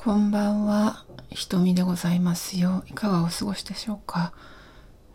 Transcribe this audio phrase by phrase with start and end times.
[0.00, 2.84] こんばんは、ひとみでございますよ。
[2.86, 4.32] いかがお過ごしでしょうか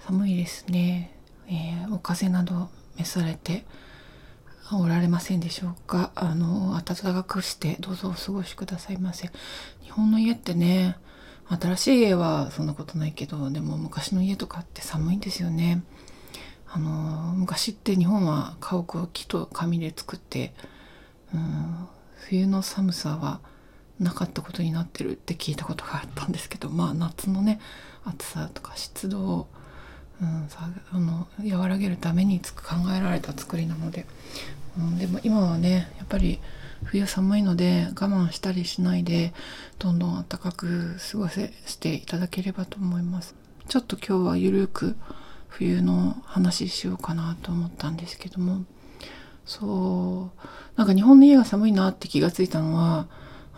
[0.00, 1.16] 寒いですね。
[1.46, 3.64] えー、お風邪など召されて
[4.72, 9.30] おられませんでしょうかあの、暖かくしてどうぞお過ごしくださいませ。
[9.84, 10.96] 日本の家ってね、
[11.48, 15.84] 新しい家はそんなことないけど、でも昔の家とかって寒いんですよね。
[16.66, 20.52] あの、昔って日本は家屋を木と紙で作って、
[21.32, 21.86] うん、
[22.16, 23.38] 冬の寒さは
[24.02, 27.60] なかったことになってるって聞いたことがあったんですけどまあ夏のね
[28.04, 29.46] 暑さとか湿度を、
[30.20, 34.06] うん、さあの和らげるためにつく考えられた作りなので、
[34.78, 36.40] うん、でも今はねやっぱり
[36.84, 39.32] 冬寒いので我慢したりしないで
[39.78, 43.34] どんどん暖かく過ごせしていただければと思います。
[43.68, 44.96] ちょっと今日はゆるく
[45.48, 48.64] 冬の話しようかなと思ったんですけども
[49.44, 53.06] そうなんか日本の家が寒いなって気がついたのは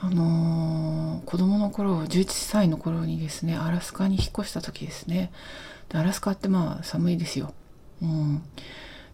[0.07, 5.33] あのー、子供の頃11歳の頃にですねアラスカに引っ越した時ですね。
[5.89, 7.55] でアラスカってまあ寒いですよ、
[8.03, 8.43] うん、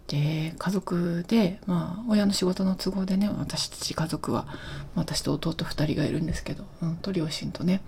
[0.08, 4.48] で家族でまあ親の仕事の都合でね私たち家族は
[4.96, 7.82] 私と弟2人がいるんですけど、うん、と両親とね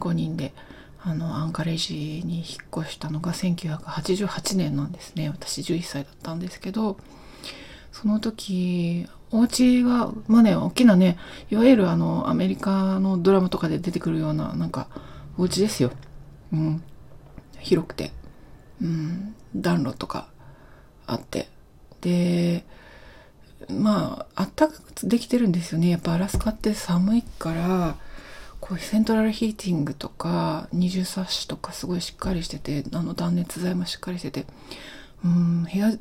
[0.00, 0.52] 5人で
[1.00, 2.46] あのアンカレージに引っ
[2.82, 5.28] 越したのが1988年なんですね。
[5.28, 6.98] 私11歳だったんですけど
[7.92, 11.18] その時お家が、まあね、大きなね、
[11.50, 14.88] いわゆるあの、アメリカのドラマとかで出てくるような、なんか、
[15.36, 15.90] お家ですよ。
[16.52, 16.82] うん。
[17.58, 18.12] 広くて。
[18.80, 19.34] うん。
[19.54, 20.28] 暖炉とか
[21.06, 21.48] あって。
[22.00, 22.64] で、
[23.68, 25.90] まあ、あったかくできてるんですよね。
[25.90, 27.96] やっぱアラスカって寒いから、
[28.60, 34.46] こうセントラルヒーティングとか二重サッシとかすごいしっかりしててあの断熱材もしっかりしてて
[35.24, 35.92] うん部屋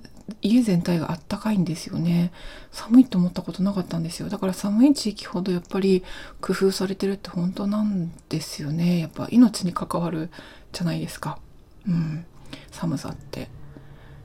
[0.41, 2.31] 家全体があったかいんですよね。
[2.71, 4.29] 寒いと思ったことなかったんですよ。
[4.29, 6.03] だから寒い地域ほどやっぱり
[6.41, 8.99] 工夫されてるって本当なんですよね。
[8.99, 10.29] やっぱ命に関わる
[10.73, 11.39] じゃないですか。
[11.87, 12.25] うん
[12.71, 13.49] 寒さって。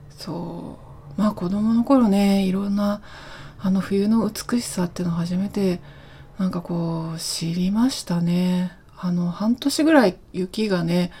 [0.09, 0.77] そ
[1.17, 1.21] う。
[1.21, 3.01] まあ子供の頃ねいろんな
[3.59, 5.79] あの冬の美しさっていうのを初めて
[6.37, 8.71] なんかこう知りましたね。
[8.97, 11.11] あの半年ぐらい雪がね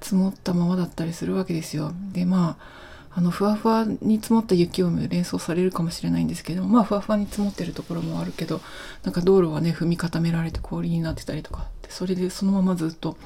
[0.00, 1.92] 積もったままだったりするわけですよ。
[2.12, 2.84] でまあ
[3.16, 8.60] あのふわふわに積もった雪を連想されるかもしれないんですけどまあふわふわに積もってるところもあるけど
[9.04, 13.16] なんか道路はね踏み固められて氷になってたりとかでそれでそのままずっと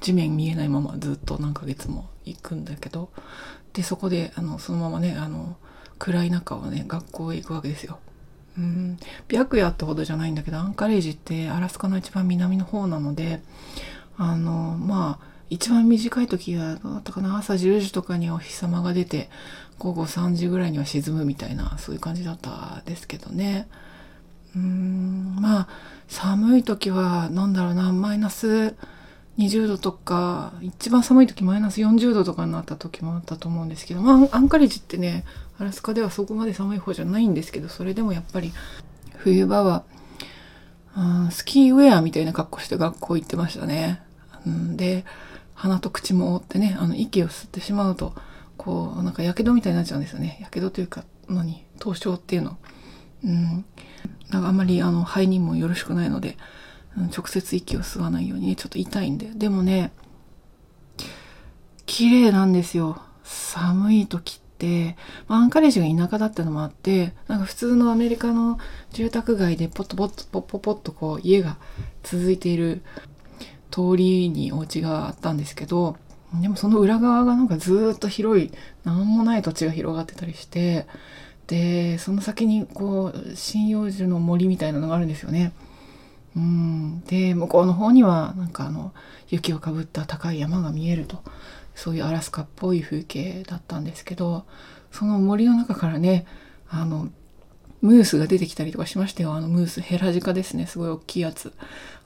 [0.00, 3.10] 地面見えないままずっと何ヶ月も行くんだけど
[3.74, 5.56] でそこであのそのままねあの
[5.98, 7.98] 暗い中をね学校へ行くわけですよ。
[8.58, 8.98] うん
[9.30, 13.42] 白夜ってほどじゃないんだけどアンカレージってアラスカの一番南の方なので
[14.16, 19.30] あのまあ一番短い時はどうだったかな朝10時とかにお日様が出て
[19.78, 23.68] 午後3時ぐらいには沈むみたいなそういう感じだったですけどね
[24.54, 25.68] うんまあ
[26.08, 28.74] 寒い時は何だろうなマイナス
[29.38, 35.24] 20度とか一番寒い時マイナス40度とかになった時もあったと思うんですけどまあアンカレジってね
[35.58, 38.52] アラスカではそこまで寒い方じゃないんですけどそれでもやっぱり
[39.16, 39.84] 冬場は
[41.30, 44.00] スキーウェアみたいな格好して学校行ってましたね。
[44.46, 45.04] で
[45.56, 48.14] 鼻と口も覆ってね、あの、息を吸ってしまうと、
[48.56, 50.38] こう、なんか、火傷みたいになっちゃうんですよね。
[50.44, 51.64] 火傷というか、何？
[51.78, 52.58] 凍傷っていうの。
[53.24, 53.64] うん。
[54.30, 56.36] なんかあんまり、あの、肺にもよろしくないので、
[56.96, 59.30] うん、直接息を吸わないように、ね、ちょっと痛いんで。
[59.34, 59.92] でもね、
[61.86, 63.00] 綺麗なんですよ。
[63.24, 64.96] 寒い時って、
[65.26, 68.58] まあ、アンカレージが田舎だったのもあって、なんか普通のアメリカの
[68.92, 71.56] 住宅街でポッとポッとポッポッポッとこう家が
[72.02, 72.82] 続いている
[73.76, 75.98] 通りにお家があったんですけど
[76.40, 78.50] でもその裏側がなんかずっと広い
[78.84, 80.86] 何もない土地が広がってたりして
[81.46, 85.52] でその先にこう針葉樹の森みたいなのがあるんですよね。
[86.34, 88.92] うん、で向こうの方にはなんかあの
[89.28, 91.22] 雪をかぶった高い山が見えると
[91.74, 94.44] そういうアラスカっぽい風景だったんですけど
[94.90, 96.26] その森の中からね
[96.68, 97.08] あの
[97.80, 99.34] ムースが出てきたりとかしましたよ。
[99.34, 100.66] あのムース、ヘラジカですね。
[100.66, 101.52] すごい大きいやつ。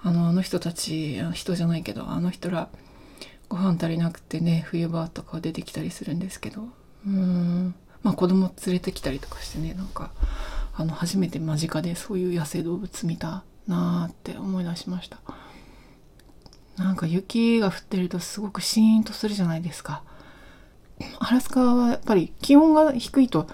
[0.02, 2.68] あの、あの人たち、あの人じゃないけど、あの人ら、
[3.48, 6.68] ご飯足りなくてね、冬場とか出てきたりするんですけど、
[7.06, 7.74] うん。
[8.02, 10.10] まあ子供連れてきたりとかしてね、なんか、
[10.74, 15.18] あの、初めて間近でそういう野生動物見たなーって思い出しました。
[16.76, 20.02] なんか雪が降ってるとすごくシーンとするじゃないですか。
[21.18, 23.46] アラスカはやっぱり気温が低いと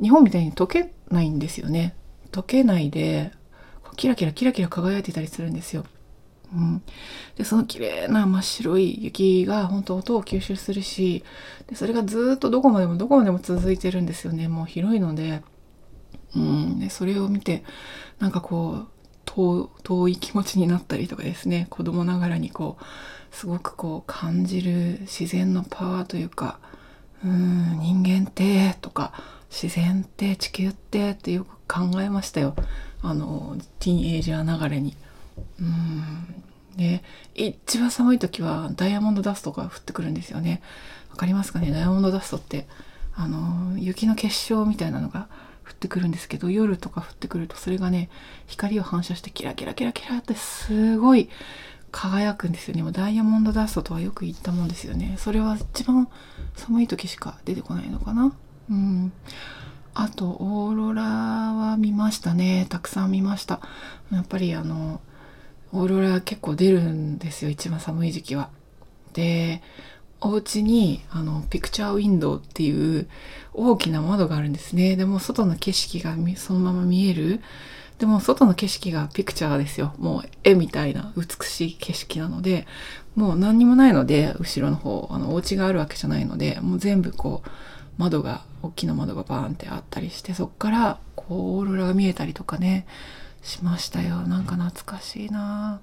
[0.00, 1.94] 日本みたいに溶けないんですよね。
[2.32, 3.32] 溶けないで、
[3.96, 5.84] キラキラキラキラ輝いてたりするんですよ。
[6.52, 6.82] うん、
[7.36, 11.22] でその綺麗な真っ白い雪が本当音を吸収するし
[11.68, 14.48] でそれがずっとどこまでもどこまでも続いてるんですよね。
[14.48, 15.42] もう広いので,、
[16.34, 17.62] うん、でそれを見て
[18.18, 18.88] なんかこう
[19.84, 21.68] 遠い気持ちになったりとかですね。
[21.70, 22.84] 子供ながらにこう
[23.36, 26.58] すごくこう感じる自然のパワーというか
[27.24, 32.54] うん人間ってとか自然って地球ってってよく考えましたよ
[33.02, 34.96] あのティーンエイジャーながらに。
[35.60, 36.42] うん
[36.76, 37.02] で
[37.34, 40.62] 一番寒い時はダイヤモンドダストが降ってくるんですよね。
[41.10, 41.70] わかりますかね？
[41.72, 42.68] ダイヤモンドダストって
[43.14, 45.28] あの雪の結晶みたいなのが
[45.66, 48.08] 降ってくるんですけど夜とか降ってくるとそれがね
[48.46, 51.28] 光を反射してキラキラキラキラってすごい
[51.90, 52.82] 輝くんですよね。
[52.84, 55.16] もうダイヤモンドダストとはよく言ったもんですよね。
[55.18, 56.08] それは一番
[56.54, 58.32] 寒い時しか出てこないのかな？
[58.70, 59.12] うん。
[59.94, 62.66] あと、オーロラは見ましたね。
[62.68, 63.60] たくさん見ました。
[64.12, 65.00] やっぱりあの、
[65.72, 67.50] オーロラ結構出るんですよ。
[67.50, 68.50] 一番寒い時期は。
[69.12, 69.62] で、
[70.20, 73.08] お家にあのピクチャーウィンドウっていう
[73.54, 74.96] 大きな窓があるんですね。
[74.96, 77.40] でも外の景色がそのまま見える。
[77.98, 79.94] でも外の景色がピクチャーですよ。
[79.98, 82.66] もう絵みたいな美しい景色なので、
[83.14, 87.48] もう何にもないので、後ろの方、あのお家があるわけじゃないので、もう全部こう
[88.00, 92.86] 窓が、大きな窓がバーンってあったりして、そっからこうオーロラが見えたりとかね、
[93.42, 94.22] しましたよ。
[94.22, 95.80] なんか懐かしいな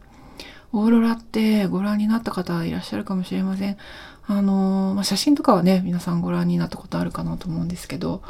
[0.73, 3.77] オーロラってご覧になった方いらっしゃるかもしれません。
[4.25, 8.21] あの、まあ、写真とかはね、皆さんご覧になったことあるかなと思うんですけど、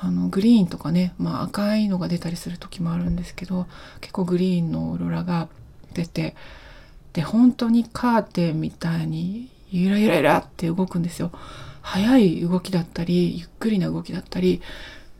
[0.00, 3.66] あの、グリーンとかね、まあ、赤いのが出たりする時もあるんですけど、
[4.00, 5.48] 結構グリーンのオーロラが
[5.94, 6.36] 出て、
[7.14, 11.32] で、本当にカーテンみたいにゆらゆらゆらって動くんですよ。
[11.88, 14.60] 速い動きだったり、ゆっくりな動きだったり、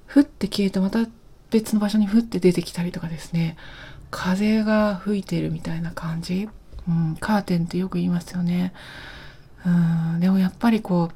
[0.05, 1.07] ふって消えてまた
[1.51, 3.57] 別の場所にふって出てきたりとかですね、
[4.11, 6.49] 風が吹いてるみたいな感じ。
[6.87, 8.75] うん、カーテンってよく言いますよね。
[9.65, 9.71] う
[10.17, 11.11] ん、でもやっぱりこ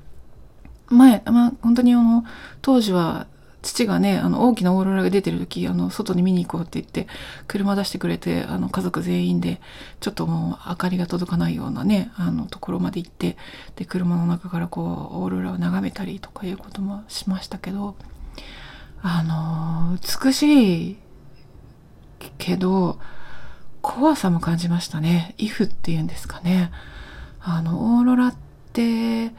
[0.90, 2.24] う、前、まあ、本当にあの、
[2.62, 3.26] 当時は、
[3.62, 7.06] 父がね、あの、大きなオーロラが出てる時、あの、外に見に行こうって言って、
[7.46, 9.60] 車出してくれて、あの、家族全員で、
[10.00, 13.36] ちょっともう、明かりが届かないようなね、あの、ところまで行って、
[13.76, 17.94] で、車の中からこう、オーロラを眺めたりとかいうこともしましたけど、
[19.00, 20.96] あの、美しい
[22.38, 22.98] けど、
[23.80, 25.34] 怖さも感じましたね。
[25.38, 26.70] イフっていうんですかね。
[27.40, 28.36] あの、オーロラっ
[28.72, 29.30] て、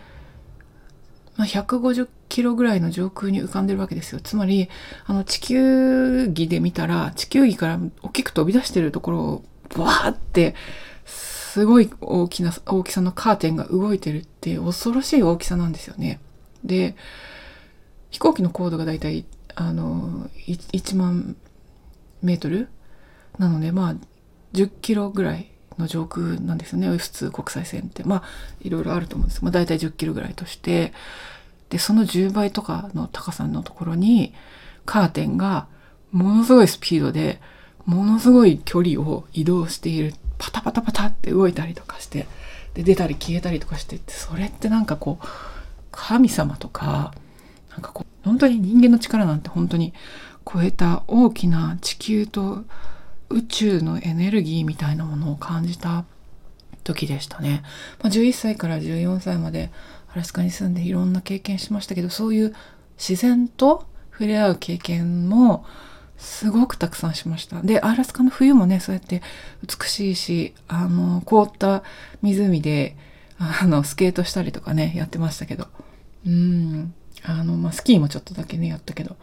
[1.37, 4.19] まあ、150キロぐらいの上空に浮かんでるわけですよ。
[4.19, 4.67] つまり、
[5.05, 9.43] あの、地球儀で見たら、地球儀から大きく飛び出してるところを、
[9.77, 10.55] バーって、
[11.05, 16.19] すごい大きな、大きさのカーテンが動いてるって恐ろしい大きさなんですよね。
[16.63, 16.95] で、
[18.09, 21.35] 飛行機の高度がだいたい、あの、1万
[22.23, 22.67] メートル
[23.37, 23.95] なので、まあ、
[24.53, 28.23] 10キロぐらいの上空なんですよね普通国際線ってまあ
[28.61, 30.93] いろいろあると思うんですまあ大体10キロぐらいとして
[31.69, 34.33] でその10倍とかの高さのところに
[34.85, 35.67] カーテンが
[36.11, 37.41] ものすごいスピードで
[37.85, 42.27] ものすごい距離を移動しているパタパタパタって動いたりとかして
[42.73, 45.25] で出たり消えたりとかしてってそれってなんかこう
[45.91, 47.13] 神様とか
[47.71, 49.93] なんかこう本当に人間の力なんて本当に
[50.51, 52.63] 超えた大きな地球と
[53.29, 56.05] 宇宙のエネルギーみたいなものを感じた
[56.83, 57.63] 時でしたね。
[58.01, 59.71] まあ、11歳から14歳まで
[60.13, 62.55] アラスカに住んでいろんな経験しましたけど、そういう
[62.97, 65.65] 自然と触れ合う経験も
[66.17, 67.61] すごくたくさんしました。
[67.61, 69.21] で、アラスカの冬もね、そうやって
[69.67, 71.83] 美しいし、あの、凍った
[72.21, 72.95] 湖で、
[73.39, 75.67] あの、スケートしたりとかね、やってましたけど。
[76.25, 76.93] うん。
[77.23, 79.17] あの、まあ、スキーもちょっとだけね、やったけど。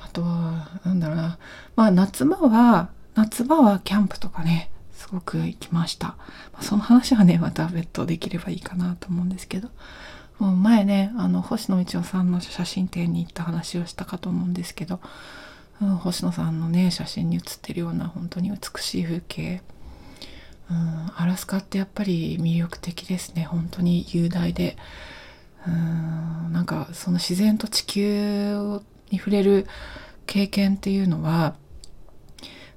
[0.00, 1.38] あとは、なんだろうな。
[1.76, 6.08] まあ、夏場は、夏場はキャンプとかね、すごく行きました。
[6.52, 9.68] まあ、その話はね、また別途できればいいかなと思うんですけど。
[10.38, 15.00] もう前ね、あの、星野道夫さんの写真展に行った話をしたかと思うんですけど、
[15.80, 19.62] うん、星野さんのね、写真に写ってるような本当に美しい風景。
[20.70, 23.44] うん、アラスカってやっぱり魅力的ですね。
[23.44, 24.76] 本当に雄大で。
[25.66, 29.66] うん、なんかその自然と地球に触れる
[30.26, 31.54] 経験っていうのは、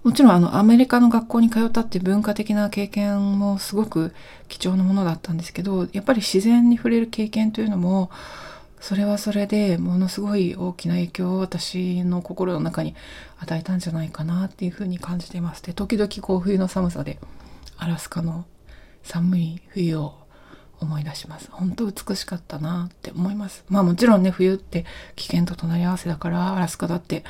[0.05, 4.13] もちろんあのアメリカの学校に通ったって文化的な経験もすごく
[4.47, 8.11] 貴重なものだったんですけどやっぱり自然に触れる経験というのも
[8.79, 12.93] それはそれでものすごい大きな影響を私の心の中に
[13.39, 17.17] 与えたんじゃないかなっていうふうに感じていますで時々こう冬の寒さで
[17.75, 18.45] アラスカの
[19.01, 20.13] 寒い冬を
[20.79, 21.49] 思い出します。
[21.51, 23.63] 本当美しかったなって思います。
[23.69, 24.85] まあもちろんね冬って
[25.15, 27.23] 危険と隣り合わせだからアラスカだって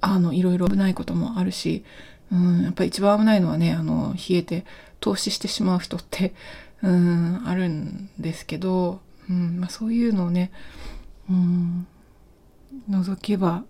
[0.00, 1.84] あのいろいろ危ないこともあるし
[2.32, 4.64] うん、やっぱり一番危ないのはね、あの、冷えて
[5.00, 6.34] 投資してしまう人って、
[6.82, 10.52] うん、あるんですけど、うん、まあそういうのをね、
[11.28, 11.86] うん、
[12.88, 13.64] 除けば、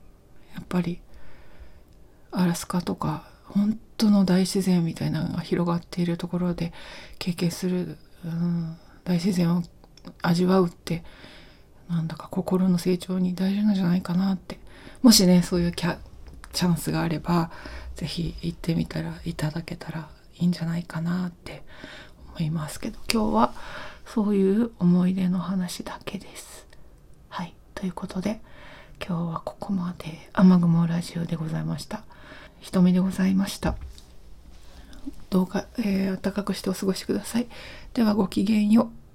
[0.55, 1.01] やっぱり、
[2.31, 6.73] アラスカとか本当の大自然みたいなのが広がっているところで
[7.19, 9.63] 経験する、うん、大自然を
[10.23, 11.03] 味わうって
[11.89, 14.59] なんだか心の成長に大事なんじゃないかなって。
[15.03, 15.97] もしねそういうキャ
[16.59, 17.53] チャンスがあれば
[17.95, 20.09] 是非行ってみたらいただけたら
[20.41, 21.63] いいんじゃないかなって
[22.31, 23.55] 思いますけど今日は
[24.05, 26.67] そういう思い出の話だけです。
[27.29, 28.41] はいということで
[29.01, 32.03] 今日はここまで雨雲ラジオでございました。
[32.59, 33.77] 瞳でございました。
[35.31, 37.47] どうか、えー、暖かくしてお過ごしください。
[37.95, 39.08] ではごきげんよう。